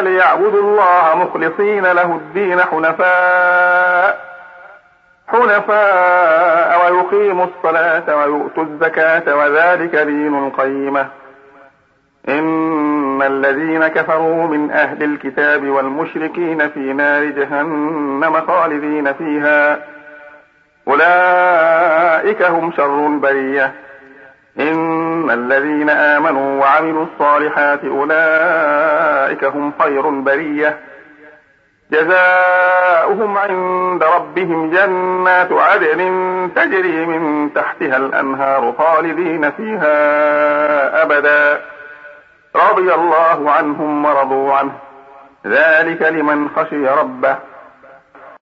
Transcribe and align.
ليعبدوا 0.00 0.60
الله 0.60 1.14
مخلصين 1.14 1.86
له 1.86 2.14
الدين 2.14 2.60
حنفاء 2.60 4.34
حنفاء 5.28 6.92
ويقيموا 6.92 7.46
الصلاة 7.46 8.16
ويؤتوا 8.16 8.64
الزكاة 8.64 9.36
وذلك 9.36 9.96
دين 9.96 10.46
القيمة. 10.46 11.06
إن 12.28 13.22
الذين 13.22 13.88
كفروا 13.88 14.46
من 14.46 14.70
أهل 14.70 15.02
الكتاب 15.02 15.68
والمشركين 15.68 16.68
في 16.68 16.92
نار 16.92 17.24
جهنم 17.24 18.40
خالدين 18.46 19.12
فيها. 19.12 19.78
أولئك 20.88 22.42
هم 22.42 22.72
شر 22.72 23.06
البرية. 23.06 23.72
إن 24.58 24.93
الذين 25.30 25.90
آمنوا 25.90 26.60
وعملوا 26.60 27.06
الصالحات 27.12 27.84
أولئك 27.84 29.44
هم 29.44 29.72
خير 29.82 30.08
البرية. 30.08 30.78
جزاؤهم 31.92 33.38
عند 33.38 34.04
ربهم 34.04 34.70
جنات 34.70 35.52
عدن 35.52 36.50
تجري 36.56 37.06
من 37.06 37.54
تحتها 37.54 37.96
الأنهار 37.96 38.74
خالدين 38.78 39.50
فيها 39.50 41.02
أبدا. 41.02 41.60
رضي 42.56 42.94
الله 42.94 43.50
عنهم 43.50 44.04
ورضوا 44.04 44.54
عنه. 44.54 44.72
ذلك 45.46 46.02
لمن 46.02 46.48
خشي 46.48 46.88
ربه. 46.88 47.53